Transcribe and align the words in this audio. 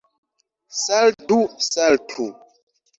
Saltu, 0.83 1.39
saltu! 1.69 2.25